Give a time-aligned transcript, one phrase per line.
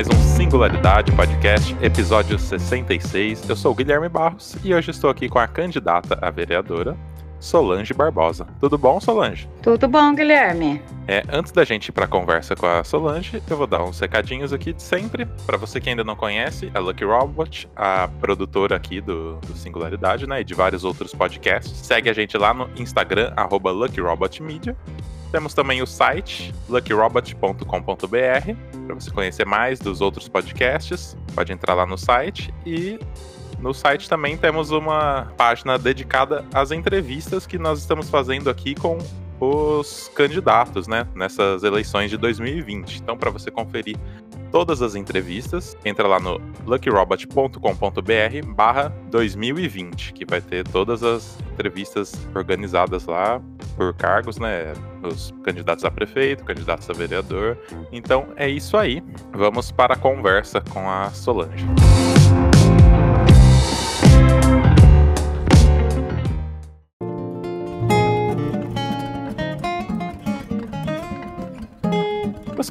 [0.00, 3.46] mais um Singularidade Podcast, episódio 66.
[3.46, 6.96] Eu sou o Guilherme Barros e hoje estou aqui com a candidata a vereadora,
[7.38, 8.46] Solange Barbosa.
[8.58, 9.46] Tudo bom, Solange?
[9.60, 10.80] Tudo bom, Guilherme.
[11.06, 14.00] É, antes da gente ir para a conversa com a Solange, eu vou dar uns
[14.00, 15.26] recadinhos aqui de sempre.
[15.44, 20.26] Para você que ainda não conhece, a Lucky Robot, a produtora aqui do, do, Singularidade,
[20.26, 24.74] né, e de vários outros podcasts, segue a gente lá no Instagram, arroba LuckyRobotMedia.
[25.30, 27.64] Temos também o site luckyrobot.com.br
[28.86, 31.16] para você conhecer mais dos outros podcasts.
[31.34, 32.98] Pode entrar lá no site e
[33.60, 38.98] no site também temos uma página dedicada às entrevistas que nós estamos fazendo aqui com
[39.38, 42.98] os candidatos, né, nessas eleições de 2020.
[42.98, 43.96] Então, para você conferir
[44.50, 52.12] todas as entrevistas, entra lá no luckyrobot.com.br barra 2020, que vai ter todas as entrevistas
[52.34, 53.40] organizadas lá
[53.76, 57.58] por cargos, né, os candidatos a prefeito, candidatos a vereador.
[57.92, 59.02] Então, é isso aí.
[59.32, 61.66] Vamos para a conversa com a Solange.
[61.66, 62.39] Você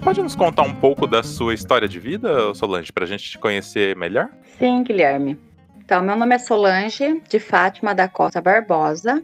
[0.09, 3.37] pode nos contar um pouco da sua história de vida, Solange, para a gente te
[3.37, 4.27] conhecer melhor?
[4.57, 5.37] Sim, Guilherme.
[5.77, 9.21] Então, meu nome é Solange, de Fátima da Costa Barbosa.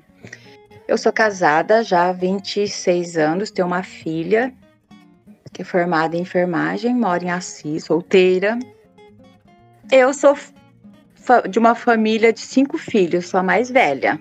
[0.87, 4.53] Eu sou casada já há 26 anos, tenho uma filha
[5.51, 8.59] que é formada em enfermagem, mora em Assis, solteira.
[9.91, 10.37] Eu sou
[11.49, 14.19] de uma família de cinco filhos, sou a mais velha.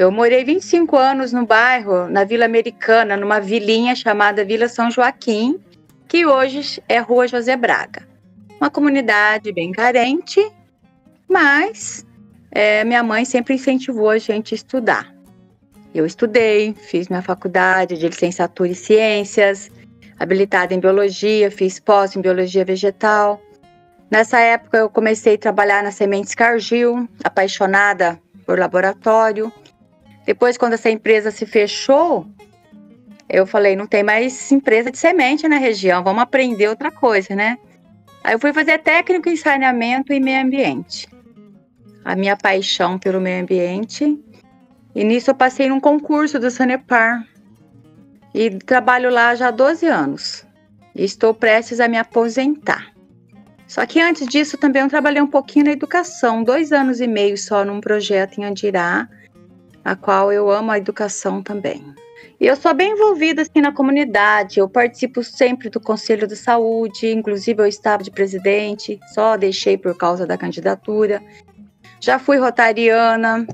[0.00, 5.60] Eu morei 25 anos no bairro, na Vila Americana, numa vilinha chamada Vila São Joaquim,
[6.08, 8.08] que hoje é Rua José Braga.
[8.58, 10.40] Uma comunidade bem carente,
[11.28, 12.06] mas
[12.50, 15.14] é, minha mãe sempre incentivou a gente a estudar.
[15.94, 19.70] Eu estudei, fiz minha faculdade de licenciatura em ciências,
[20.18, 23.38] habilitada em biologia, fiz pós em biologia vegetal.
[24.10, 29.52] Nessa época eu comecei a trabalhar na Sementes Cargill, apaixonada por laboratório.
[30.24, 32.26] Depois, quando essa empresa se fechou,
[33.28, 37.58] eu falei, não tem mais empresa de semente na região, vamos aprender outra coisa, né?
[38.22, 41.08] Aí eu fui fazer técnico em saneamento e meio ambiente.
[42.04, 44.18] A minha paixão pelo meio ambiente.
[44.94, 47.26] E nisso eu passei num concurso do Sanepar.
[48.34, 50.44] E trabalho lá já há 12 anos.
[50.94, 52.92] E estou prestes a me aposentar.
[53.66, 57.38] Só que antes disso também eu trabalhei um pouquinho na educação, dois anos e meio
[57.38, 59.08] só num projeto em Andirá,
[59.84, 61.84] a qual eu amo a educação também.
[62.40, 67.12] E eu sou bem envolvida assim na comunidade, eu participo sempre do Conselho de Saúde,
[67.12, 71.22] inclusive eu estava de presidente, só deixei por causa da candidatura.
[72.00, 73.46] Já fui rotariana,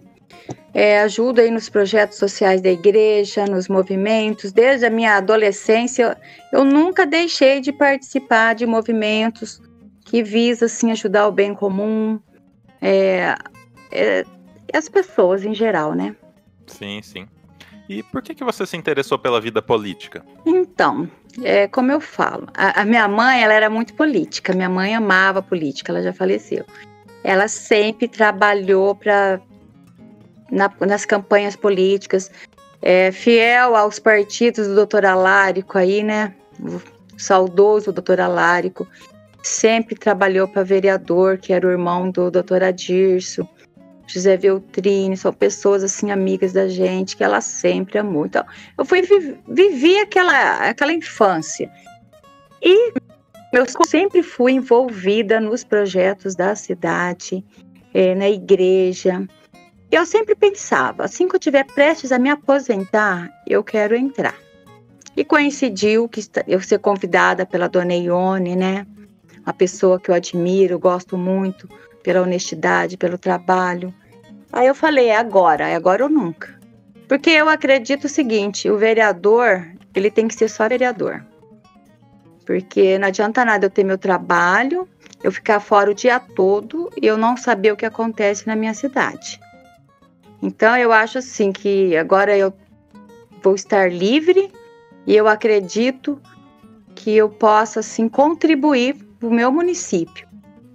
[0.73, 4.53] é, ajudo aí nos projetos sociais da igreja, nos movimentos.
[4.53, 6.17] Desde a minha adolescência,
[6.53, 9.61] eu nunca deixei de participar de movimentos
[10.05, 12.21] que visam assim, ajudar o bem comum,
[12.81, 13.35] é,
[13.91, 14.25] é,
[14.73, 16.15] as pessoas em geral, né?
[16.67, 17.29] Sim, sim.
[17.89, 20.25] E por que, que você se interessou pela vida política?
[20.45, 21.09] Então,
[21.43, 24.53] é, como eu falo, a, a, minha mãe ela era muito política.
[24.53, 26.65] Minha mãe amava política, ela já faleceu.
[27.23, 29.41] Ela sempre trabalhou para
[30.51, 32.31] na, nas campanhas políticas,
[32.83, 36.35] é, fiel aos partidos do doutor Alárico aí, né?
[36.61, 36.81] O
[37.17, 38.87] saudoso doutor Alárico.
[39.43, 43.49] Sempre trabalhou para vereador, que era o irmão do doutor Adirso.
[44.07, 48.27] José Veltrini, são pessoas assim amigas da gente que ela sempre amou.
[48.27, 48.45] Então,
[48.79, 49.03] eu fui
[49.49, 51.71] vivi aquela aquela infância.
[52.63, 52.93] E
[53.53, 57.45] eu sempre fui envolvida nos projetos da cidade,
[57.93, 59.27] é, na igreja.
[59.91, 64.35] Eu sempre pensava, assim que eu estiver prestes a me aposentar, eu quero entrar.
[65.17, 68.87] E coincidiu que eu ser convidada pela dona Ione, né?
[69.43, 71.69] Uma pessoa que eu admiro, gosto muito
[72.07, 73.93] pela honestidade, pelo trabalho.
[74.53, 76.57] Aí eu falei, é agora, é agora ou nunca.
[77.09, 81.27] Porque eu acredito o seguinte, o vereador, ele tem que ser só vereador.
[82.47, 84.89] Porque não adianta nada eu ter meu trabalho,
[85.21, 88.73] eu ficar fora o dia todo e eu não saber o que acontece na minha
[88.73, 89.41] cidade.
[90.41, 92.55] Então eu acho assim que agora eu
[93.43, 94.53] vou estar livre
[95.05, 96.23] e eu acredito
[96.95, 100.26] que eu possa assim contribuir para o meu município.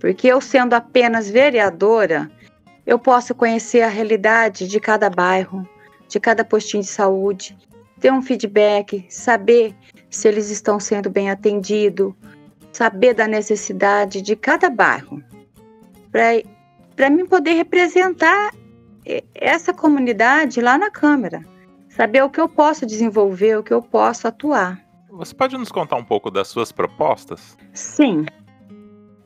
[0.02, 2.30] Porque eu sendo apenas vereadora,
[2.88, 5.66] eu posso conhecer a realidade de cada bairro,
[6.08, 7.56] de cada postinho de saúde,
[8.00, 9.76] ter um feedback, saber
[10.10, 12.16] se eles estão sendo bem atendidos,
[12.74, 15.24] saber da necessidade de cada bairro,
[16.96, 18.56] para mim poder representar
[19.36, 21.46] essa comunidade lá na Câmara,
[21.90, 24.84] saber o que eu posso desenvolver, o que eu posso atuar.
[25.12, 27.56] Você pode nos contar um pouco das suas propostas?
[27.72, 28.26] Sim.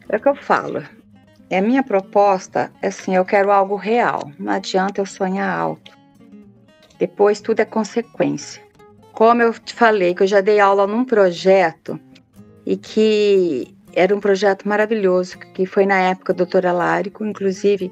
[0.09, 0.83] É o que eu falo.
[1.49, 4.31] É a minha proposta, é assim, eu quero algo real.
[4.39, 5.91] Não adianta eu sonhar alto.
[6.97, 8.63] Depois tudo é consequência.
[9.11, 11.99] Como eu te falei, que eu já dei aula num projeto
[12.65, 17.91] e que era um projeto maravilhoso, que foi na época do doutor Alárico, inclusive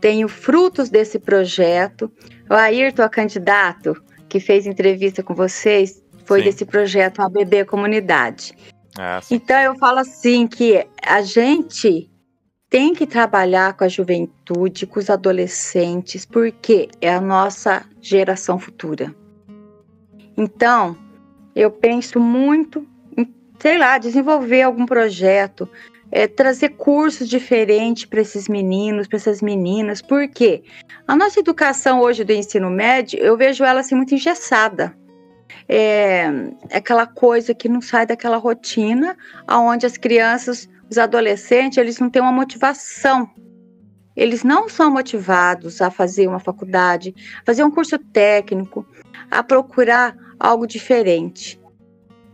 [0.00, 2.10] tenho frutos desse projeto.
[2.48, 6.44] O Ayrton, a candidato que fez entrevista com vocês, foi sim.
[6.46, 8.52] desse projeto ABB Comunidade.
[8.98, 12.10] É, então eu falo assim que a gente
[12.68, 19.14] tem que trabalhar com a juventude, com os adolescentes, porque é a nossa geração futura.
[20.36, 20.96] Então,
[21.54, 25.68] eu penso muito em, sei lá, desenvolver algum projeto,
[26.10, 30.62] é, trazer cursos diferentes para esses meninos, para essas meninas, porque
[31.06, 34.96] a nossa educação hoje do ensino médio, eu vejo ela assim muito engessada.
[35.68, 36.30] É,
[36.70, 39.16] é aquela coisa que não sai daquela rotina,
[39.46, 43.30] aonde as crianças os adolescentes, eles não têm uma motivação.
[44.14, 47.14] Eles não são motivados a fazer uma faculdade,
[47.46, 48.86] fazer um curso técnico,
[49.30, 51.58] a procurar algo diferente.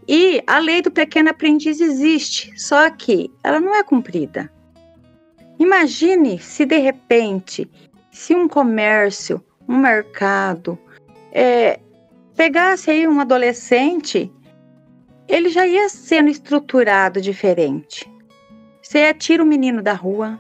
[0.09, 4.51] E a lei do pequeno aprendiz existe, só que ela não é cumprida.
[5.59, 7.71] Imagine se de repente,
[8.11, 10.77] se um comércio, um mercado,
[11.31, 11.79] é,
[12.39, 14.33] pegasse aí um adolescente,
[15.27, 18.09] ele já ia sendo estruturado diferente.
[18.81, 20.39] Você tira o menino da rua,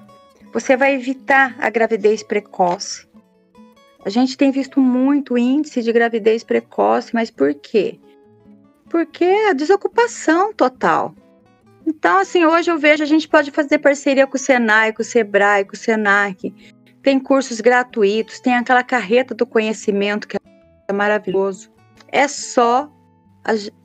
[0.53, 3.05] você vai evitar a gravidez precoce.
[4.05, 7.99] A gente tem visto muito índice de gravidez precoce, mas por quê?
[8.89, 11.13] Porque é a desocupação total.
[11.85, 15.05] Então, assim, hoje eu vejo a gente pode fazer parceria com o Senai, com o
[15.05, 16.55] Sebrae, com o Senac.
[17.03, 20.37] Tem cursos gratuitos, tem aquela carreta do conhecimento que
[20.87, 21.77] é maravilhoso.
[22.11, 22.91] É só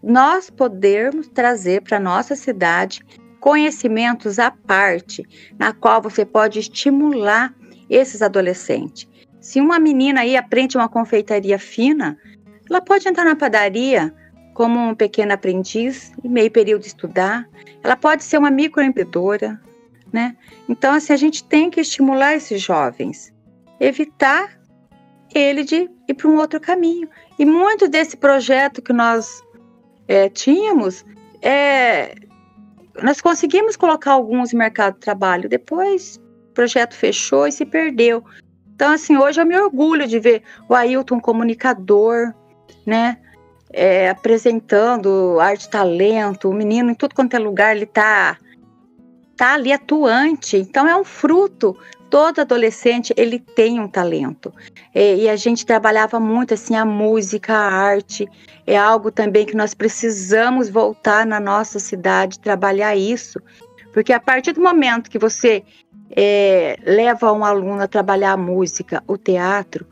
[0.01, 3.01] nós podermos trazer para nossa cidade
[3.39, 5.25] conhecimentos à parte,
[5.59, 7.53] na qual você pode estimular
[7.89, 9.07] esses adolescentes.
[9.39, 12.17] Se uma menina aí aprende uma confeitaria fina,
[12.69, 14.13] ela pode entrar na padaria
[14.53, 17.47] como um pequeno aprendiz e meio período estudar.
[17.83, 19.59] Ela pode ser uma microempreendedora,
[20.11, 20.37] né?
[20.69, 23.33] Então, assim, a gente tem que estimular esses jovens,
[23.79, 24.57] evitar
[25.35, 27.09] ele de ir para um outro caminho.
[27.37, 29.43] E muito desse projeto que nós
[30.07, 31.05] é, tínhamos
[31.41, 32.15] é,
[33.01, 38.23] nós conseguimos colocar alguns em mercado de trabalho, depois o projeto fechou e se perdeu.
[38.75, 42.33] Então, assim, hoje eu me orgulho de ver o Ailton comunicador,
[42.85, 43.17] né?
[43.71, 48.37] É, apresentando arte talento, o menino em tudo quanto é lugar, ele tá,
[49.35, 50.57] tá ali atuante.
[50.57, 51.75] Então é um fruto
[52.13, 54.53] todo adolescente ele tem um talento.
[54.93, 58.27] É, e a gente trabalhava muito assim a música, a arte.
[58.67, 63.39] É algo também que nós precisamos voltar na nossa cidade trabalhar isso,
[63.91, 65.63] porque a partir do momento que você
[66.15, 69.83] é, leva um aluno a trabalhar a música, o teatro,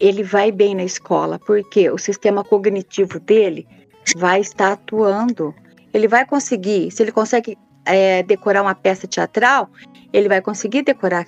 [0.00, 3.68] ele vai bem na escola, porque o sistema cognitivo dele
[4.16, 5.54] vai estar atuando.
[5.92, 9.68] Ele vai conseguir, se ele consegue é, decorar uma peça teatral,
[10.14, 11.26] ele vai conseguir decorar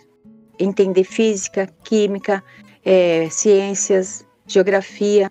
[0.61, 2.43] entender física, química,
[2.85, 5.31] é, ciências, geografia.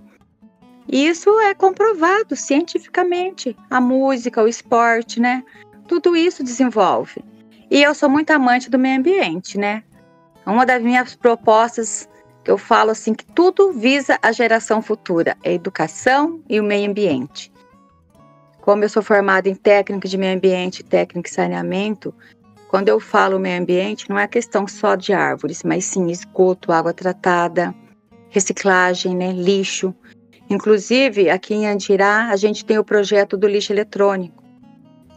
[0.88, 3.56] E isso é comprovado cientificamente.
[3.70, 5.44] A música, o esporte, né?
[5.88, 7.24] Tudo isso desenvolve.
[7.70, 9.84] E eu sou muito amante do meio ambiente, né?
[10.46, 12.10] Uma das minhas propostas
[12.44, 16.64] que eu falo assim que tudo visa a geração futura, é a educação e o
[16.64, 17.52] meio ambiente.
[18.62, 22.14] Como eu sou formada em técnica de meio ambiente, técnica e saneamento,
[22.70, 26.94] quando eu falo meio ambiente, não é questão só de árvores, mas sim esgoto, água
[26.94, 27.74] tratada,
[28.30, 29.94] reciclagem, né, lixo.
[30.48, 34.44] Inclusive, aqui em Andirá, a gente tem o projeto do lixo eletrônico.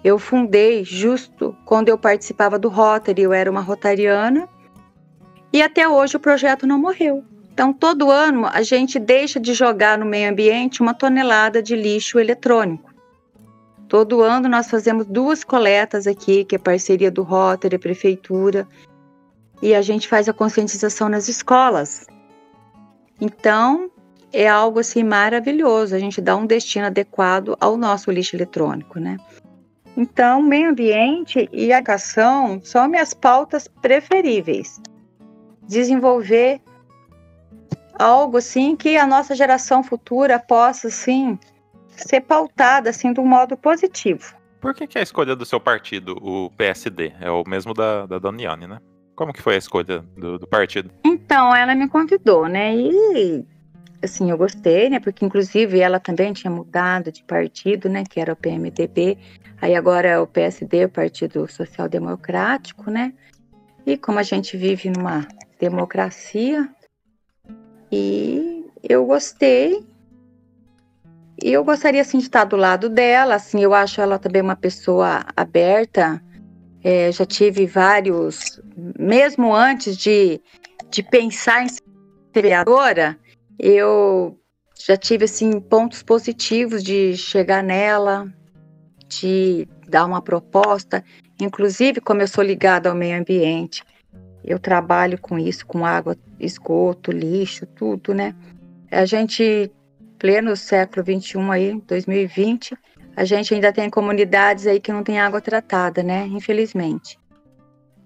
[0.03, 4.49] Eu fundei justo quando eu participava do Rotary, eu era uma rotariana,
[5.53, 7.23] e até hoje o projeto não morreu.
[7.53, 12.19] Então, todo ano a gente deixa de jogar no meio ambiente uma tonelada de lixo
[12.19, 12.92] eletrônico.
[13.93, 18.67] Todo ano nós fazemos duas coletas aqui, que é parceria do Rotary, Prefeitura,
[19.61, 22.07] e a gente faz a conscientização nas escolas.
[23.21, 23.91] Então,
[24.33, 29.19] é algo assim maravilhoso, a gente dá um destino adequado ao nosso lixo eletrônico, né?
[29.95, 34.81] Então, meio ambiente e educação são minhas pautas preferíveis.
[35.69, 36.63] Desenvolver
[37.99, 41.39] algo assim que a nossa geração futura possa assim
[41.97, 44.35] ser pautada assim de um modo positivo.
[44.61, 47.13] Por que, que é a escolha do seu partido, o PSD?
[47.21, 48.79] É o mesmo da, da Doniane, né?
[49.17, 50.91] Como que foi a escolha do, do, partido?
[51.05, 52.75] Então, ela me convidou, né?
[52.75, 53.45] E
[54.03, 55.01] assim, eu gostei, né?
[55.01, 58.05] Porque inclusive ela também tinha mudado de partido, né?
[58.09, 59.19] Que era o PMDB.
[59.61, 63.13] Aí agora é o PSD, o Partido Social Democrático, né?
[63.85, 65.27] E como a gente vive numa
[65.59, 66.69] democracia,
[67.93, 69.85] e eu gostei.
[71.45, 75.25] Eu gostaria assim de estar do lado dela, assim, eu acho ela também uma pessoa
[75.37, 76.23] aberta.
[76.85, 78.61] É, já tive vários,
[78.99, 80.41] mesmo antes de,
[80.91, 81.83] de pensar em ser
[82.33, 83.19] vereadora,
[83.59, 84.39] eu
[84.87, 88.33] já tive assim pontos positivos de chegar nela,
[89.09, 91.05] de dar uma proposta,
[91.41, 93.85] inclusive como eu sou ligada ao meio ambiente,
[94.45, 98.35] eu trabalho com isso, com água, esgoto, lixo, tudo, né?
[98.91, 99.71] A gente,
[100.23, 102.79] pleno século 21 aí, 2020,
[103.17, 106.29] a gente ainda tem comunidades aí que não tem água tratada, né?
[106.29, 107.19] Infelizmente.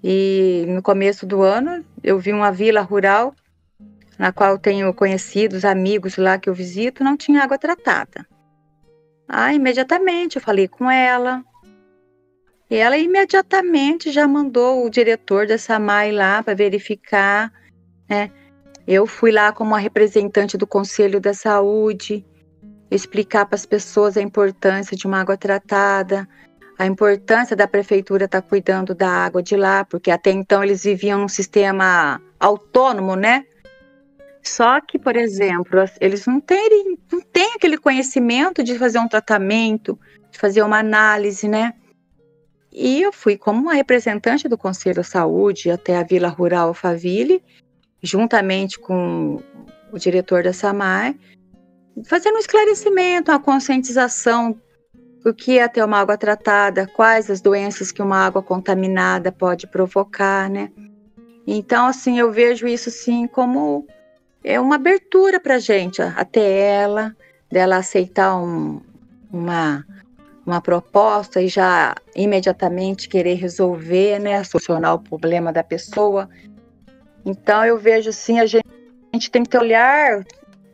[0.02, 3.34] E no começo do ano, eu vi uma vila rural
[4.18, 8.26] na qual tenho conhecidos, amigos lá que eu visito, não tinha água tratada.
[9.28, 11.44] Ah, imediatamente eu falei com ela.
[12.70, 17.52] E ela imediatamente já mandou o diretor da SAMAI lá para verificar,
[18.08, 18.30] né?
[18.86, 22.24] Eu fui lá como a representante do Conselho da Saúde,
[22.90, 26.28] explicar para as pessoas a importância de uma água tratada,
[26.78, 30.84] a importância da prefeitura estar tá cuidando da água de lá, porque até então eles
[30.84, 33.44] viviam num sistema autônomo, né?
[34.42, 39.98] Só que, por exemplo, eles não têm, não têm aquele conhecimento de fazer um tratamento,
[40.30, 41.72] de fazer uma análise, né?
[42.70, 47.42] E eu fui como uma representante do Conselho de Saúde até a Vila Rural Alphaville,
[48.06, 49.42] juntamente com
[49.92, 51.16] o diretor da SAMAI,
[52.04, 54.58] fazendo um esclarecimento, uma conscientização
[55.24, 59.66] do que é ter uma água tratada, quais as doenças que uma água contaminada pode
[59.66, 60.70] provocar, né?
[61.46, 63.86] Então, assim, eu vejo isso, sim, como
[64.42, 67.14] é uma abertura para a gente, até ela,
[67.50, 68.80] dela aceitar um,
[69.32, 69.84] uma,
[70.46, 76.28] uma proposta e já imediatamente querer resolver, né, solucionar o problema da pessoa.
[77.26, 78.64] Então eu vejo assim, a gente,
[79.12, 80.24] a gente tem que ter olhar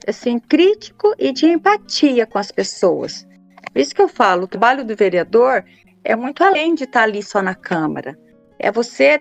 [0.06, 3.26] assim crítico e de empatia com as pessoas.
[3.73, 5.64] Por isso que eu falo, o trabalho do vereador
[6.04, 8.18] é muito além de estar ali só na Câmara.
[8.59, 9.18] É você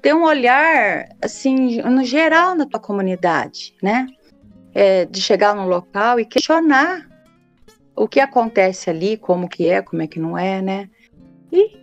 [0.00, 4.08] ter um olhar, assim, no geral na tua comunidade, né?
[4.74, 7.06] É, de chegar no local e questionar
[7.94, 10.90] o que acontece ali, como que é, como é que não é, né?
[11.52, 11.78] E,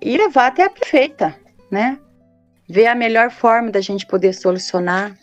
[0.00, 1.36] e levar até a prefeita,
[1.70, 1.98] né?
[2.72, 5.14] Ver a melhor forma da gente poder solucionar.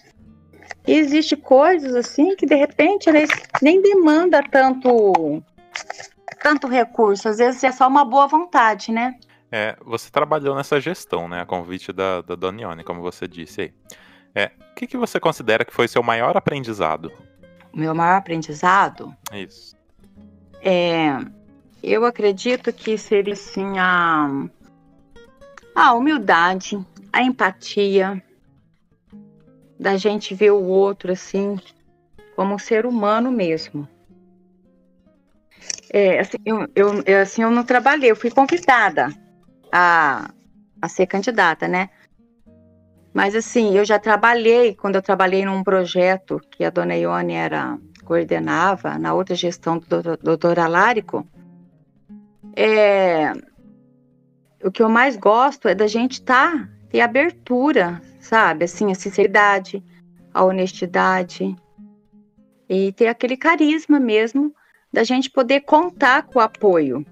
[0.86, 3.28] E existe coisas assim que de repente eles
[3.60, 5.42] nem demanda tanto
[6.44, 9.16] tanto recurso, às vezes é só uma boa vontade, né?
[9.52, 11.42] É, você trabalhou nessa gestão, né?
[11.42, 13.74] A convite da, da Donione, como você disse aí.
[14.36, 17.12] É, o que, que você considera que foi seu maior aprendizado?
[17.74, 19.12] O meu maior aprendizado?
[19.34, 19.76] Isso.
[20.62, 21.18] É,
[21.82, 24.30] eu acredito que seria assim a,
[25.74, 26.80] a humildade,
[27.12, 28.24] a empatia,
[29.80, 31.58] da gente ver o outro assim
[32.36, 33.88] como um ser humano mesmo.
[35.92, 39.10] É, assim, eu, eu, assim, eu não trabalhei, eu fui convidada
[39.72, 40.32] a,
[40.82, 41.90] a ser candidata, né?
[43.14, 47.78] Mas assim, eu já trabalhei, quando eu trabalhei num projeto que a dona Ione era
[48.06, 51.28] coordenava, na outra gestão do doutor, Alárico,
[52.56, 53.34] é,
[54.64, 58.66] o que eu mais gosto é da gente estar tá, ter abertura, sabe?
[58.66, 59.84] Assim, a sinceridade,
[60.34, 61.56] a honestidade
[62.68, 64.54] e ter aquele carisma mesmo
[64.92, 67.06] da gente poder contar com o apoio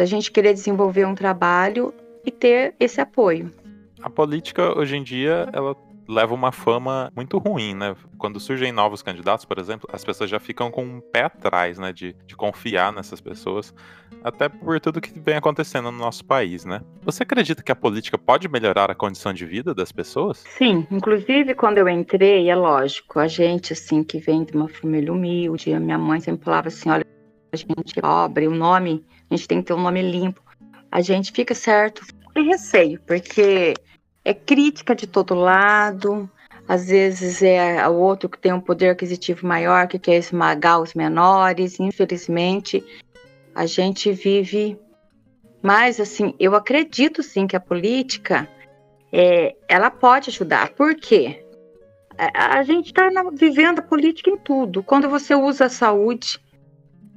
[0.00, 1.92] da gente querer desenvolver um trabalho
[2.24, 3.50] e ter esse apoio.
[4.02, 5.76] A política hoje em dia, ela
[6.10, 7.94] leva uma fama muito ruim, né?
[8.18, 11.92] Quando surgem novos candidatos, por exemplo, as pessoas já ficam com um pé atrás, né?
[11.92, 13.72] De, de confiar nessas pessoas,
[14.22, 16.82] até por tudo que vem acontecendo no nosso país, né?
[17.02, 20.44] Você acredita que a política pode melhorar a condição de vida das pessoas?
[20.58, 25.12] Sim, inclusive quando eu entrei, é lógico, a gente, assim, que vem de uma família
[25.12, 27.06] humilde, a minha mãe sempre falava assim: olha,
[27.52, 30.42] a gente é pobre, o nome a gente tem que ter um nome limpo.
[30.90, 33.74] A gente fica certo, tem receio, porque
[34.24, 36.30] é crítica de todo lado,
[36.70, 40.94] às vezes é o outro que tem um poder aquisitivo maior, que quer esmagar os
[40.94, 41.80] menores.
[41.80, 42.84] Infelizmente,
[43.54, 44.78] a gente vive.
[45.60, 48.48] Mas, assim, eu acredito sim que a política
[49.12, 50.70] é, ela pode ajudar.
[50.70, 51.44] Por quê?
[52.16, 54.82] A, a gente está vivendo a política em tudo.
[54.82, 56.38] Quando você usa a saúde,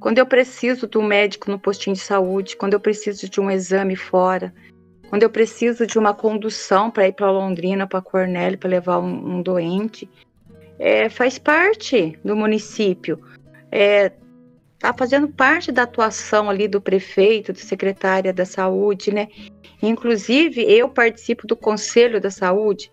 [0.00, 3.50] quando eu preciso de um médico no postinho de saúde, quando eu preciso de um
[3.50, 4.52] exame fora,
[5.14, 9.36] quando eu preciso de uma condução para ir para Londrina, para Cornélio, para levar um,
[9.36, 10.10] um, doente,
[10.76, 13.22] é, faz parte do município.
[13.70, 14.10] É,
[14.76, 19.28] tá fazendo parte da atuação ali do prefeito, do secretária da saúde, né?
[19.80, 22.90] Inclusive, eu participo do Conselho da Saúde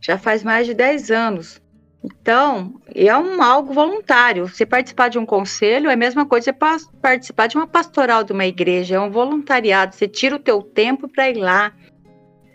[0.00, 1.62] já faz mais de 10 anos.
[2.04, 4.46] Então, é um algo voluntário.
[4.46, 6.58] Você participar de um conselho é a mesma coisa que
[7.00, 9.94] participar de uma pastoral de uma igreja, é um voluntariado.
[9.94, 11.72] Você tira o teu tempo para ir lá.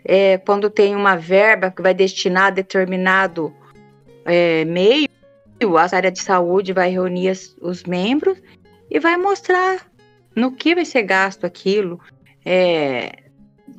[0.04, 3.52] É, quando tem uma verba que vai destinar a determinado
[4.24, 5.08] é, meio,
[5.76, 8.40] a área de saúde vai reunir as, os membros
[8.88, 9.84] e vai mostrar
[10.34, 12.00] no que vai ser gasto aquilo.
[12.44, 13.10] É,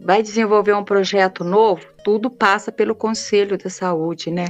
[0.04, 4.48] vai desenvolver um projeto novo, tudo passa pelo Conselho da Saúde, né?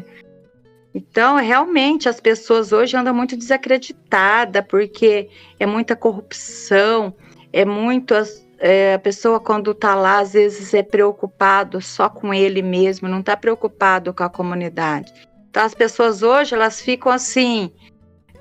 [0.94, 5.30] Então, realmente, as pessoas hoje andam muito desacreditadas, porque
[5.60, 7.14] é muita corrupção,
[7.54, 8.14] é muito.
[8.60, 13.22] É, a pessoa, quando está lá, às vezes é preocupado só com ele mesmo, não
[13.22, 15.12] está preocupado com a comunidade.
[15.50, 17.72] Então, as pessoas hoje, elas ficam assim,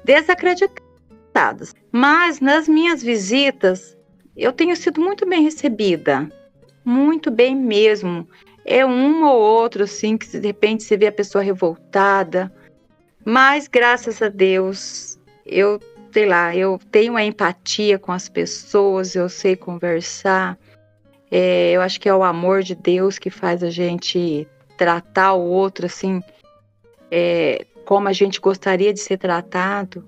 [0.05, 1.75] desacreditadas.
[1.91, 3.97] Mas, nas minhas visitas,
[4.37, 6.29] eu tenho sido muito bem recebida,
[6.85, 8.29] muito bem mesmo
[8.65, 12.53] é um ou outro, assim, que de repente você vê a pessoa revoltada.
[13.25, 15.81] Mas, graças a Deus, eu,
[16.13, 20.59] sei lá, eu tenho a empatia com as pessoas, eu sei conversar.
[21.31, 25.45] É, eu acho que é o amor de Deus que faz a gente tratar o
[25.45, 26.23] outro, assim,
[27.11, 30.05] é, como a gente gostaria de ser tratado.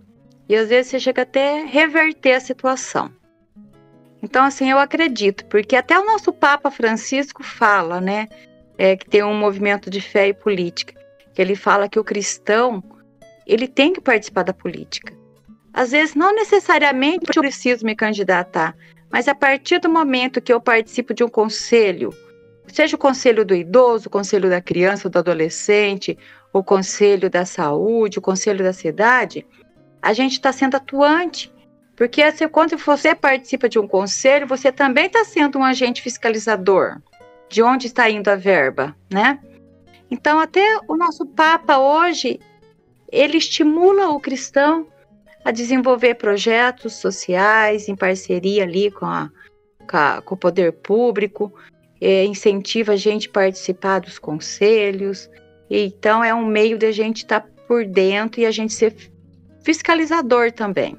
[0.48, 3.10] E às vezes você chega até reverter a situação.
[4.22, 8.28] Então, assim, eu acredito, porque até o nosso Papa Francisco fala, né,
[8.78, 10.94] é, que tem um movimento de fé e política,
[11.34, 12.82] que ele fala que o cristão,
[13.44, 15.12] ele tem que participar da política.
[15.74, 18.76] Às vezes, não necessariamente eu preciso me candidatar,
[19.10, 22.10] mas a partir do momento que eu participo de um conselho,
[22.68, 26.16] seja o conselho do idoso, o conselho da criança do adolescente,
[26.52, 29.44] o conselho da saúde, o conselho da cidade,
[30.00, 31.52] a gente está sendo atuante
[32.02, 37.00] porque se, quando você participa de um conselho, você também está sendo um agente fiscalizador
[37.48, 39.38] de onde está indo a verba, né?
[40.10, 42.40] Então, até o nosso Papa hoje,
[43.08, 44.88] ele estimula o cristão
[45.44, 49.30] a desenvolver projetos sociais em parceria ali com, a,
[49.88, 51.54] com, a, com o poder público,
[52.00, 55.30] é, incentiva a gente a participar dos conselhos.
[55.70, 58.92] Então, é um meio de a gente estar tá por dentro e a gente ser
[59.62, 60.98] fiscalizador também.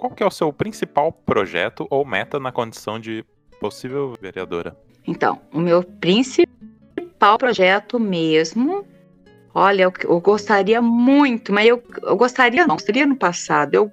[0.00, 3.22] Qual que é o seu principal projeto ou meta na condição de
[3.60, 4.74] possível vereadora?
[5.06, 8.86] Então, o meu principal projeto mesmo,
[9.54, 13.92] olha, eu, eu gostaria muito, mas eu, eu gostaria não, seria no passado, eu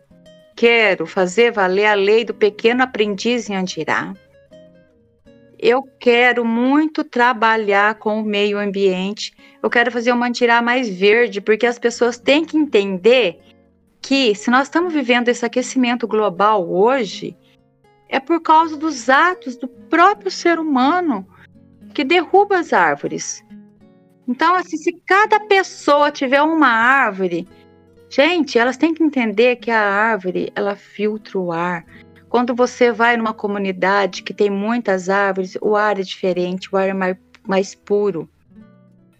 [0.55, 4.13] quero fazer valer a lei do pequeno aprendiz em Andirá.
[5.59, 9.33] Eu quero muito trabalhar com o meio ambiente.
[9.61, 13.41] Eu quero fazer uma Andirá mais verde, porque as pessoas têm que entender
[14.07, 17.35] que se nós estamos vivendo esse aquecimento global hoje,
[18.07, 21.27] é por causa dos atos do próprio ser humano
[21.93, 23.43] que derruba as árvores.
[24.25, 27.45] Então, assim, se cada pessoa tiver uma árvore,
[28.09, 31.85] gente, elas têm que entender que a árvore ela filtra o ar.
[32.29, 36.87] Quando você vai numa comunidade que tem muitas árvores, o ar é diferente, o ar
[36.87, 38.29] é mais, mais puro.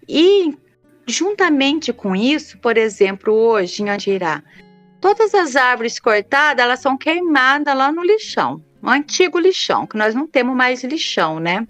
[0.07, 0.57] E
[1.05, 4.41] juntamente com isso, por exemplo, hoje em Andirá,
[4.99, 10.15] Todas as árvores cortadas, elas são queimadas lá no lixão, no antigo lixão, que nós
[10.15, 11.67] não temos mais lixão, né?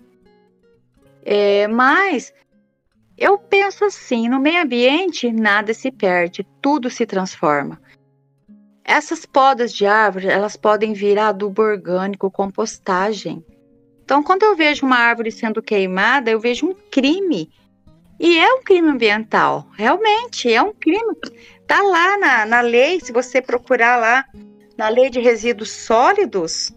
[1.24, 2.34] É, mas
[3.18, 7.82] eu penso assim, no meio ambiente nada se perde, tudo se transforma.
[8.84, 13.44] Essas podas de árvore, elas podem virar adubo orgânico, compostagem.
[14.06, 17.52] Então, quando eu vejo uma árvore sendo queimada, eu vejo um crime.
[18.18, 21.18] E é um crime ambiental, realmente, é um crime.
[21.68, 24.26] Tá lá na, na lei, se você procurar lá,
[24.78, 26.72] na lei de resíduos sólidos,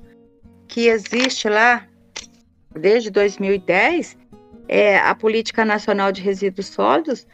[0.66, 1.86] que existe lá
[2.74, 4.16] desde 2010,
[4.68, 7.26] é, a Política Nacional de Resíduos Sólidos,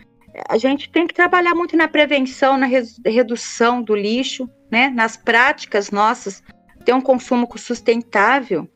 [0.48, 5.90] a gente tem que trabalhar muito na prevenção, na redução do lixo, né, nas práticas
[5.90, 6.42] nossas,
[6.84, 8.68] ter um consumo sustentável.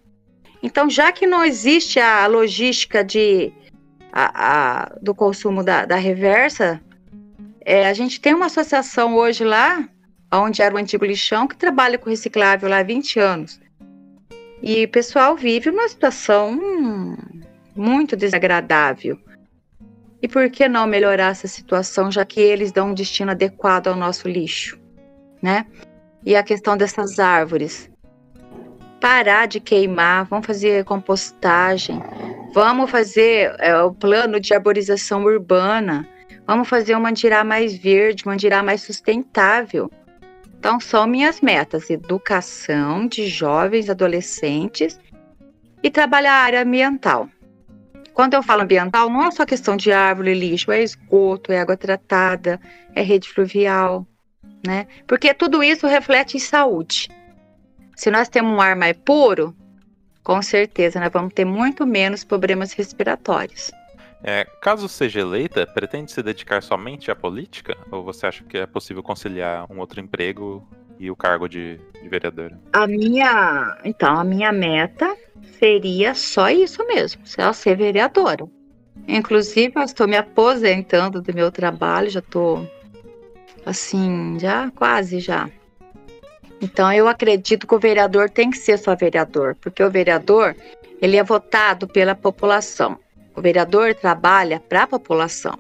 [0.63, 3.53] Então, já que não existe a logística de,
[4.13, 6.81] a, a, do consumo da, da reversa,
[7.65, 9.89] é, a gente tem uma associação hoje lá,
[10.33, 13.61] onde era o antigo lixão, que trabalha com reciclável lá há 20 anos.
[14.63, 17.17] E o pessoal vive uma situação hum,
[17.75, 19.19] muito desagradável.
[20.23, 23.97] E por que não melhorar essa situação, já que eles dão um destino adequado ao
[23.97, 24.79] nosso lixo,
[25.43, 25.67] né?
[26.25, 27.91] E a questão dessas árvores.
[29.01, 32.03] Parar de queimar, vamos fazer compostagem,
[32.53, 36.07] vamos fazer é, o plano de arborização urbana,
[36.51, 39.89] Vamos fazer uma Andirá mais verde, uma Andirá mais sustentável.
[40.59, 44.99] Então, são minhas metas: educação de jovens, adolescentes
[45.81, 47.29] e trabalhar a área ambiental.
[48.13, 51.77] Quando eu falo ambiental, não é só questão de árvore, lixo, é esgoto, é água
[51.77, 52.61] tratada,
[52.97, 54.05] é rede fluvial,
[54.67, 54.89] né?
[55.07, 57.09] Porque tudo isso reflete em saúde.
[57.95, 59.55] Se nós temos um ar mais puro,
[60.25, 63.71] com certeza nós vamos ter muito menos problemas respiratórios.
[64.23, 67.77] É, caso seja eleita, pretende se dedicar somente à política?
[67.91, 70.67] Ou você acha que é possível conciliar um outro emprego
[70.99, 72.59] e o cargo de, de vereadora?
[72.73, 73.79] A minha.
[73.85, 75.17] Então, a minha meta
[75.59, 78.47] seria só isso mesmo, ser vereadora.
[79.09, 82.69] Inclusive, eu estou me aposentando do meu trabalho, já estou
[83.65, 85.49] assim, já quase já.
[86.61, 90.55] Então, eu acredito que o vereador tem que ser só vereador, porque o vereador
[91.01, 92.99] ele é votado pela população.
[93.37, 95.59] O vereador trabalha para a população.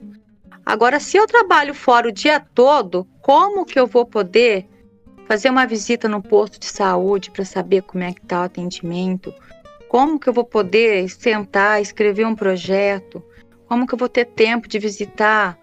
[0.64, 4.68] Agora, se eu trabalho fora o dia todo, como que eu vou poder
[5.26, 9.32] fazer uma visita no posto de saúde para saber como é que está o atendimento?
[9.88, 13.22] Como que eu vou poder sentar, escrever um projeto?
[13.66, 15.58] Como que eu vou ter tempo de visitar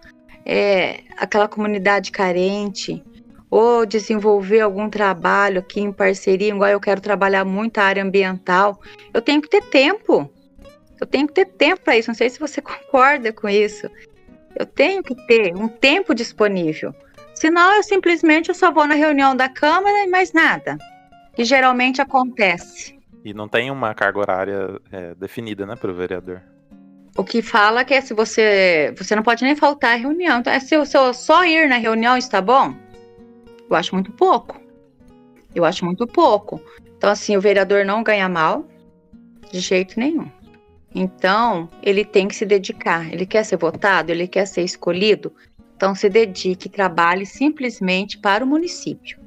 [0.45, 3.03] é, aquela comunidade carente?
[3.49, 8.79] Ou desenvolver algum trabalho aqui em parceria, igual eu quero trabalhar muito a área ambiental.
[9.13, 10.29] Eu tenho que ter tempo.
[10.99, 12.09] Eu tenho que ter tempo para isso.
[12.09, 13.89] Não sei se você concorda com isso.
[14.55, 16.93] Eu tenho que ter um tempo disponível.
[17.35, 20.77] Senão, eu simplesmente eu só vou na reunião da Câmara e mais nada.
[21.35, 22.97] Que geralmente acontece.
[23.23, 26.41] E não tem uma carga horária é, definida, né, para o vereador.
[27.15, 28.93] O que fala que é se você.
[28.97, 30.39] Você não pode nem faltar à reunião.
[30.39, 32.75] Então, é se eu só ir na reunião está bom?
[33.69, 34.59] Eu acho muito pouco.
[35.53, 36.61] Eu acho muito pouco.
[36.97, 38.65] Então, assim, o vereador não ganha mal,
[39.51, 40.29] de jeito nenhum.
[40.99, 43.13] Então, ele tem que se dedicar.
[43.13, 45.31] Ele quer ser votado, ele quer ser escolhido.
[45.75, 49.19] Então, se dedique, trabalhe simplesmente para o município.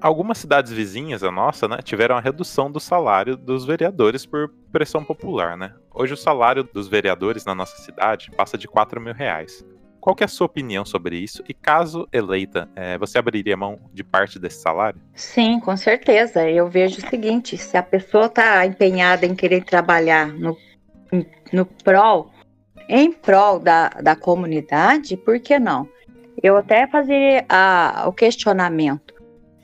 [0.00, 5.04] Algumas cidades vizinhas, a nossa, né, tiveram a redução do salário dos vereadores por pressão
[5.04, 5.72] popular, né?
[5.94, 9.64] Hoje o salário dos vereadores na nossa cidade passa de 4 mil reais.
[10.00, 11.44] Qual é a sua opinião sobre isso?
[11.48, 15.00] E caso eleita, é, você abriria mão de parte desse salário?
[15.14, 16.48] Sim, com certeza.
[16.48, 20.56] Eu vejo o seguinte: se a pessoa está empenhada em querer trabalhar no
[21.52, 22.30] no prol,
[22.88, 25.88] em prol da, da comunidade, por que não?
[26.42, 29.14] Eu até fazia a, o questionamento.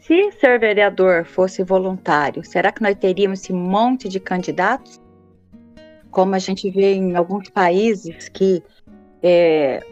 [0.01, 5.01] Se ser vereador fosse voluntário, será que nós teríamos esse monte de candidatos?
[6.11, 8.63] Como a gente vê em alguns países que
[9.23, 9.85] é,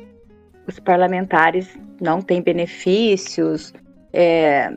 [0.66, 3.74] os parlamentares não têm benefícios,
[4.12, 4.72] é,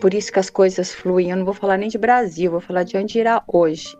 [0.00, 1.30] por isso que as coisas fluem.
[1.30, 3.96] Eu não vou falar nem de Brasil, vou falar de onde irá hoje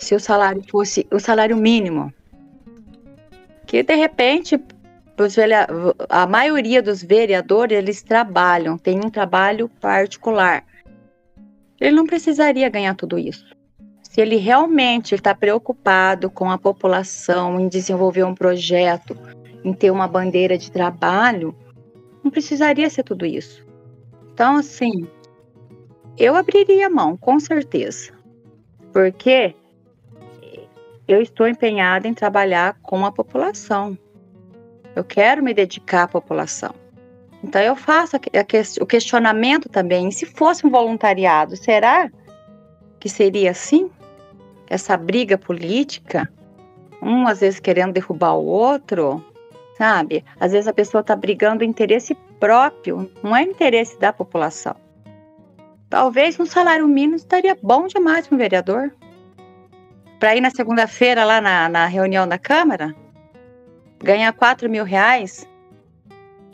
[0.00, 2.12] se o salário fosse o salário mínimo.
[3.66, 4.58] Que de repente
[6.08, 10.64] a maioria dos vereadores eles trabalham, tem um trabalho particular.
[11.78, 13.44] Ele não precisaria ganhar tudo isso.
[14.02, 19.16] Se ele realmente está preocupado com a população, em desenvolver um projeto,
[19.62, 21.54] em ter uma bandeira de trabalho,
[22.24, 23.64] não precisaria ser tudo isso.
[24.32, 25.06] Então, assim,
[26.16, 28.10] eu abriria a mão, com certeza.
[28.92, 29.54] Porque
[31.12, 33.98] eu estou empenhada em trabalhar com a população.
[34.94, 36.72] Eu quero me dedicar à população.
[37.42, 38.16] Então eu faço
[38.80, 40.08] o questionamento também.
[40.08, 42.08] E se fosse um voluntariado, será
[43.00, 43.90] que seria assim?
[44.68, 46.32] Essa briga política,
[47.02, 49.24] um às vezes querendo derrubar o outro,
[49.76, 50.24] sabe?
[50.38, 54.76] Às vezes a pessoa está brigando interesse próprio, não é interesse da população.
[55.88, 58.92] Talvez um salário mínimo estaria bom demais para um vereador
[60.20, 62.94] para ir na segunda-feira lá na, na reunião da Câmara,
[63.98, 65.48] ganhar 4 mil reais.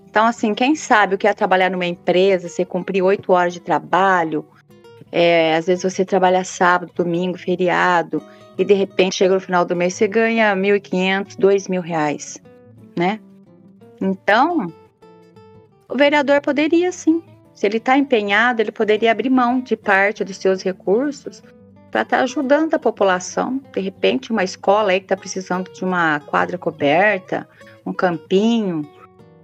[0.09, 3.61] Então, assim, quem sabe o que é trabalhar numa empresa, você cumprir oito horas de
[3.61, 4.47] trabalho,
[5.11, 8.23] é, às vezes você trabalha sábado, domingo, feriado,
[8.57, 12.39] e de repente chega no final do mês você ganha 1.500, 2 mil reais,
[12.97, 13.19] né?
[14.01, 14.73] Então,
[15.89, 20.37] o vereador poderia sim, se ele está empenhado, ele poderia abrir mão de parte dos
[20.37, 21.43] seus recursos
[21.97, 23.59] para estar tá ajudando a população.
[23.73, 27.49] De repente, uma escola aí que está precisando de uma quadra coberta,
[27.87, 28.87] um campinho,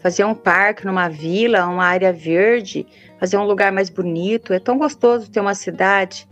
[0.00, 2.86] fazer um parque numa vila, uma área verde,
[3.18, 4.52] fazer um lugar mais bonito.
[4.52, 6.28] É tão gostoso ter uma cidade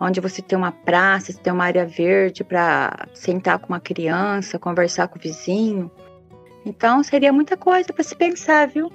[0.00, 4.60] onde você tem uma praça, você tem uma área verde para sentar com uma criança,
[4.60, 5.90] conversar com o vizinho.
[6.64, 8.88] Então, seria muita coisa para se pensar, viu?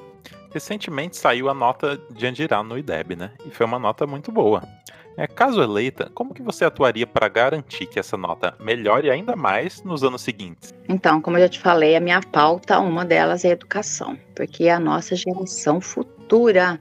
[0.53, 3.31] Recentemente saiu a nota de Andirá no IDEB, né?
[3.45, 4.63] E foi uma nota muito boa.
[5.17, 9.84] É, caso eleita, como que você atuaria para garantir que essa nota melhore ainda mais
[9.84, 10.74] nos anos seguintes?
[10.88, 14.65] Então, como eu já te falei, a minha pauta, uma delas é a educação, porque
[14.65, 16.80] é a nossa geração futura.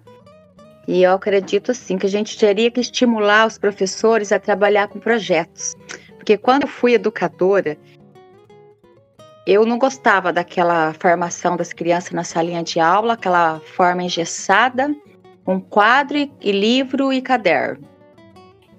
[0.86, 4.98] E eu acredito assim que a gente teria que estimular os professores a trabalhar com
[4.98, 5.76] projetos.
[6.16, 7.76] Porque quando eu fui educadora,
[9.46, 14.94] eu não gostava daquela formação das crianças na salinha de aula, aquela forma engessada,
[15.44, 17.89] com quadro e livro e caderno.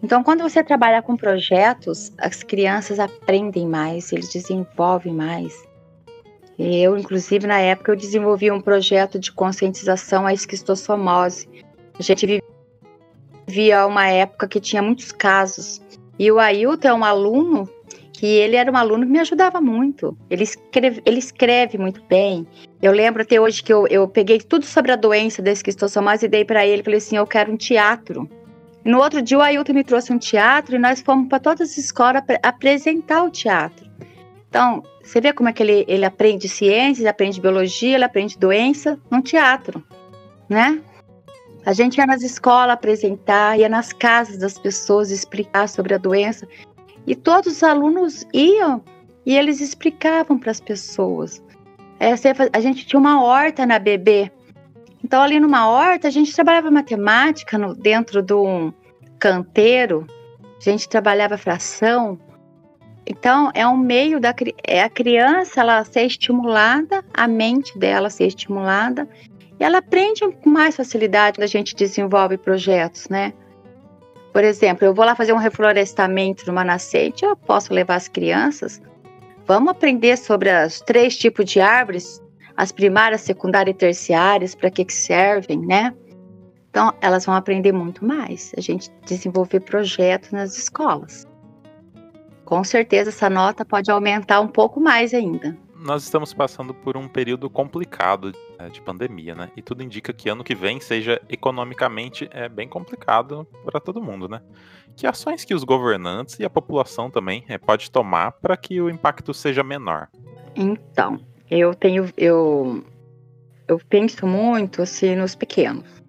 [0.03, 5.53] Então, quando você trabalha com projetos, as crianças aprendem mais, eles desenvolvem mais.
[6.57, 11.47] Eu, inclusive, na época, eu desenvolvi um projeto de conscientização à esquistossomose.
[11.97, 12.41] A gente
[13.47, 15.81] vivia uma época que tinha muitos casos.
[16.17, 17.69] E o Ailton é um aluno
[18.13, 20.15] que ele era um aluno que me ajudava muito.
[20.29, 22.45] Ele escreve, ele escreve muito bem.
[22.79, 26.29] Eu lembro até hoje que eu, eu peguei tudo sobre a doença da esquistossomose e
[26.29, 26.83] dei para ele.
[26.83, 28.29] Falei assim: eu quero um teatro.
[28.83, 31.77] No outro dia, o Ailton me trouxe um teatro e nós fomos para todas as
[31.77, 33.89] escolas apresentar o teatro.
[34.49, 38.99] Então, você vê como é que ele, ele aprende ciências, aprende biologia, ele aprende doença
[39.09, 39.83] num teatro,
[40.49, 40.81] né?
[41.65, 46.47] A gente ia nas escolas apresentar, ia nas casas das pessoas explicar sobre a doença.
[47.05, 48.83] E todos os alunos iam
[49.25, 51.41] e eles explicavam para as pessoas.
[52.51, 54.31] A gente tinha uma horta na BB.
[55.11, 58.71] Então, ali numa horta, a gente trabalhava matemática no, dentro de um
[59.19, 60.07] canteiro,
[60.57, 62.17] a gente trabalhava fração.
[63.05, 64.33] Então, é um meio da
[64.65, 69.05] é a criança ela ser estimulada, a mente dela ser estimulada,
[69.59, 73.33] e ela aprende com mais facilidade quando a gente desenvolve projetos, né?
[74.31, 78.81] Por exemplo, eu vou lá fazer um reflorestamento numa nascente, eu posso levar as crianças.
[79.45, 82.20] Vamos aprender sobre os três tipos de árvores,
[82.61, 85.91] as primárias, secundárias e terciárias, para que, que servem, né?
[86.69, 88.53] Então, elas vão aprender muito mais.
[88.55, 91.25] A gente desenvolver projetos nas escolas.
[92.45, 97.07] Com certeza, essa nota pode aumentar um pouco mais ainda nós estamos passando por um
[97.07, 99.49] período complicado né, de pandemia, né?
[99.57, 104.29] E tudo indica que ano que vem seja economicamente é, bem complicado para todo mundo,
[104.29, 104.43] né?
[104.95, 108.91] Que ações que os governantes e a população também é, pode tomar para que o
[108.91, 110.07] impacto seja menor?
[110.55, 111.19] Então,
[111.51, 112.81] eu tenho, eu,
[113.67, 116.01] eu penso muito assim nos pequenos.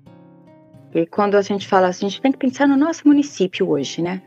[0.95, 4.01] E quando a gente fala assim, a gente tem que pensar no nosso município hoje,
[4.01, 4.23] né?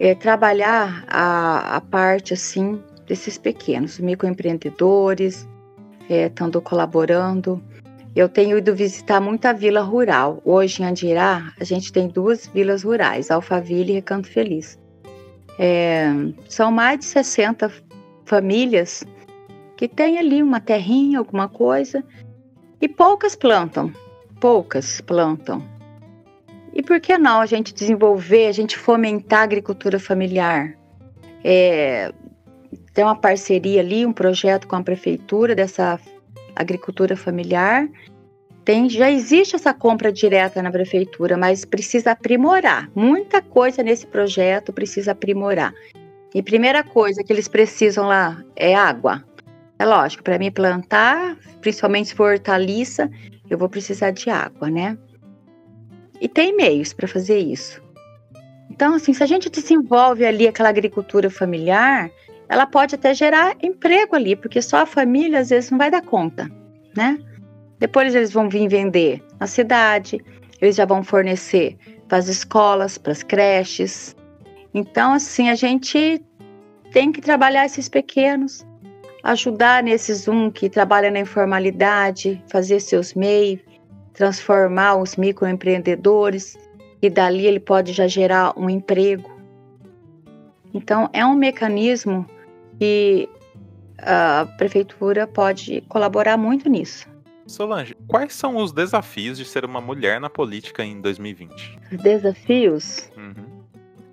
[0.00, 5.46] É, trabalhar a, a parte assim desses pequenos microempreendedores,
[6.10, 7.62] é, estando colaborando.
[8.16, 10.40] Eu tenho ido visitar muita vila rural.
[10.44, 14.78] Hoje em Andirá, a gente tem duas vilas rurais, Alphaville e Recanto Feliz.
[15.58, 16.06] É,
[16.48, 17.70] são mais de 60
[18.24, 19.04] famílias
[19.76, 22.04] que têm ali uma terrinha, alguma coisa,
[22.80, 23.92] e poucas plantam,
[24.40, 25.62] poucas plantam.
[26.72, 30.76] E por que não a gente desenvolver, a gente fomentar a agricultura familiar?
[31.44, 32.12] É,
[32.92, 36.00] tem uma parceria ali, um projeto com a prefeitura dessa
[36.54, 37.88] agricultura familiar.
[38.64, 42.90] Tem, já existe essa compra direta na prefeitura, mas precisa aprimorar.
[42.94, 45.74] Muita coisa nesse projeto precisa aprimorar.
[46.34, 49.22] E primeira coisa que eles precisam lá é água.
[49.78, 53.10] É lógico, para mim plantar, principalmente se for hortaliça,
[53.50, 54.96] eu vou precisar de água, né?
[56.20, 57.82] E tem meios para fazer isso.
[58.70, 62.10] Então, assim, se a gente desenvolve ali aquela agricultura familiar,
[62.48, 66.02] ela pode até gerar emprego ali, porque só a família às vezes não vai dar
[66.02, 66.50] conta,
[66.96, 67.18] né?
[67.78, 70.24] Depois eles vão vir vender na cidade,
[70.60, 71.76] eles já vão fornecer
[72.08, 74.16] para as escolas, para as creches.
[74.72, 76.22] Então, assim, a gente
[76.92, 78.64] tem que trabalhar esses pequenos,
[79.24, 83.60] ajudar nesses um que trabalha na informalidade, fazer seus meios,
[84.12, 86.58] transformar os microempreendedores
[87.00, 89.32] e dali ele pode já gerar um emprego.
[90.74, 92.26] Então, é um mecanismo
[92.78, 93.28] que
[93.98, 97.08] a prefeitura pode colaborar muito nisso.
[97.46, 101.78] Solange, quais são os desafios de ser uma mulher na política em 2020?
[102.02, 103.10] Desafios?
[103.16, 103.44] Uhum.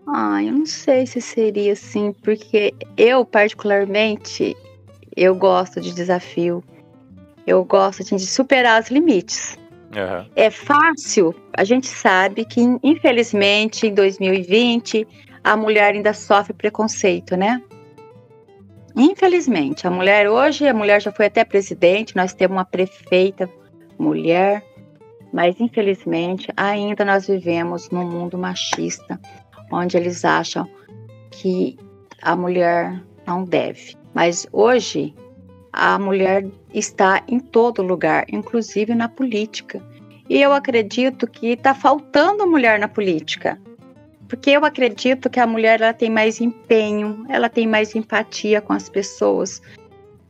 [0.08, 4.56] Ah, eu não sei se seria assim, porque eu, particularmente,
[5.16, 6.64] eu gosto de desafio.
[7.46, 9.58] Eu gosto de superar os limites.
[9.96, 10.26] Uhum.
[10.36, 15.08] É fácil, a gente sabe que, infelizmente, em 2020,
[15.44, 17.62] a mulher ainda sofre preconceito, né?
[18.96, 23.50] Infelizmente, a mulher hoje, a mulher já foi até presidente, nós temos uma prefeita
[23.98, 24.64] mulher,
[25.32, 29.20] mas infelizmente ainda nós vivemos num mundo machista,
[29.72, 30.70] onde eles acham
[31.32, 31.78] que
[32.22, 33.96] a mulher não deve.
[34.14, 35.14] Mas hoje
[35.72, 39.82] a mulher está em todo lugar, inclusive na política.
[40.30, 43.60] E eu acredito que está faltando mulher na política.
[44.28, 48.72] porque eu acredito que a mulher ela tem mais empenho, ela tem mais empatia com
[48.72, 49.62] as pessoas,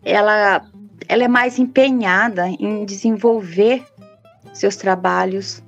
[0.03, 0.65] ela,
[1.07, 3.85] ela é mais empenhada em desenvolver
[4.53, 5.61] seus trabalhos.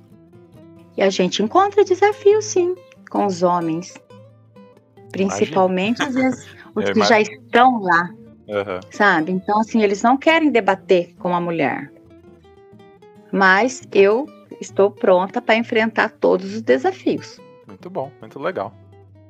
[0.96, 2.74] E a gente encontra desafios, sim,
[3.08, 3.94] com os homens.
[5.12, 6.44] Principalmente, às vezes,
[6.74, 8.10] os que já estão lá.
[8.46, 8.80] Uhum.
[8.90, 9.32] Sabe?
[9.32, 11.90] Então, assim, eles não querem debater com a mulher.
[13.32, 14.26] Mas eu
[14.60, 17.40] estou pronta para enfrentar todos os desafios.
[17.66, 18.72] Muito bom, muito legal.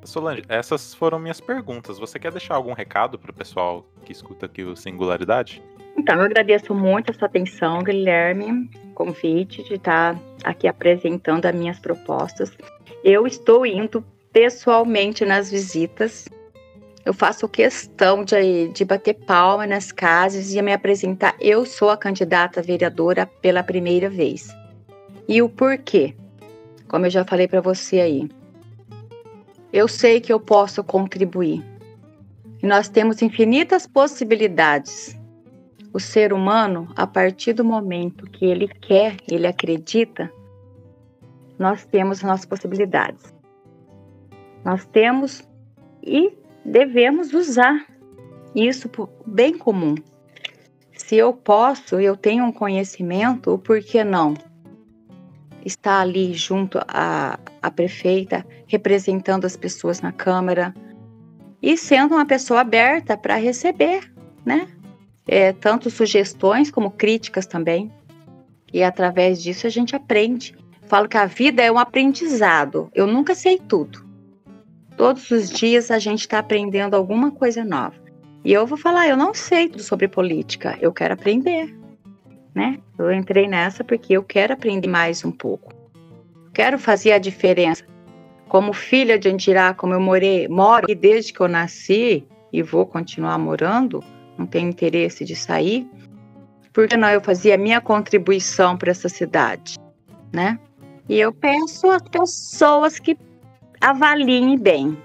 [0.05, 1.99] Solange, essas foram minhas perguntas.
[1.99, 5.63] Você quer deixar algum recado para o pessoal que escuta aqui o Singularidade?
[5.97, 11.79] Então, eu agradeço muito a sua atenção, Guilherme, convite de estar aqui apresentando as minhas
[11.79, 12.53] propostas.
[13.03, 16.29] Eu estou indo pessoalmente nas visitas.
[17.05, 21.37] Eu faço questão de, de bater palma nas casas e me apresentar.
[21.39, 24.49] Eu sou a candidata vereadora pela primeira vez.
[25.29, 26.17] E o porquê?
[26.89, 28.31] Como eu já falei para você aí.
[29.71, 31.63] Eu sei que eu posso contribuir.
[32.63, 35.15] E nós temos infinitas possibilidades.
[35.93, 40.33] O ser humano, a partir do momento que ele quer, ele acredita,
[41.59, 43.35] nós temos nossas possibilidades.
[44.65, 45.43] Nós temos
[46.03, 46.33] e
[46.65, 47.87] devemos usar
[48.55, 49.95] isso por bem comum.
[50.97, 54.35] Se eu posso, eu tenho um conhecimento, por que não?
[55.65, 60.75] Está ali junto à, à prefeita, representando as pessoas na Câmara
[61.61, 64.13] e sendo uma pessoa aberta para receber,
[64.45, 64.69] né?
[65.27, 67.91] É, tanto sugestões como críticas também.
[68.73, 70.55] E através disso a gente aprende.
[70.87, 72.91] Falo que a vida é um aprendizado.
[72.95, 74.05] Eu nunca sei tudo.
[74.97, 77.95] Todos os dias a gente está aprendendo alguma coisa nova.
[78.45, 81.75] E eu vou falar, eu não sei tudo sobre política, eu quero aprender,
[82.55, 82.79] né?
[82.99, 85.73] Eu entrei nessa porque eu quero aprender mais um pouco.
[86.53, 87.85] Quero fazer a diferença.
[88.49, 92.87] Como filha de Andirá, como eu morei, moro aqui desde que eu nasci e vou
[92.87, 94.05] continuar morando,
[94.39, 95.89] não tenho interesse de sair.
[96.73, 99.77] Por que não eu fazia a minha contribuição para essa cidade,
[100.33, 100.59] né?
[101.09, 103.17] E eu peço às pessoas que
[103.85, 104.97] avaliem bem.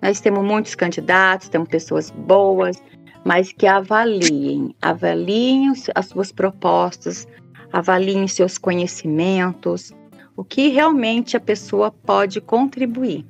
[0.00, 2.80] Nós temos muitos candidatos, temos pessoas boas,
[3.24, 7.26] mas que avaliem, avaliem as suas propostas,
[7.72, 9.92] avaliem seus conhecimentos,
[10.36, 13.26] o que realmente a pessoa pode contribuir.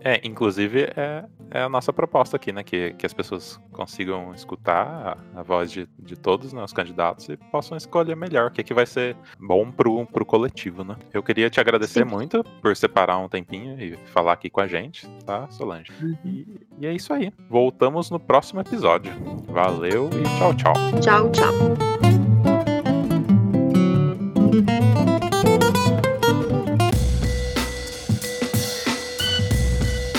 [0.00, 2.62] É, inclusive é, é a nossa proposta aqui, né?
[2.62, 7.28] Que, que as pessoas consigam escutar a, a voz de, de todos né, os candidatos
[7.28, 10.96] e possam escolher melhor o que, que vai ser bom pro, pro coletivo, né?
[11.12, 12.10] Eu queria te agradecer Sim.
[12.10, 15.92] muito por separar um tempinho e falar aqui com a gente, tá, Solange?
[16.00, 16.16] Uhum.
[16.24, 16.46] E,
[16.80, 17.32] e é isso aí.
[17.48, 19.12] Voltamos no próximo episódio.
[19.48, 20.74] Valeu e tchau, tchau.
[21.00, 22.07] Tchau, tchau.